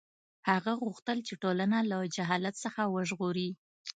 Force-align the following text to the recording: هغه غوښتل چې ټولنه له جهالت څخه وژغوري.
هغه 0.49 0.71
غوښتل 0.81 1.17
چې 1.27 1.33
ټولنه 1.41 1.77
له 1.91 1.97
جهالت 2.15 2.55
څخه 2.63 2.81
وژغوري. 2.95 3.49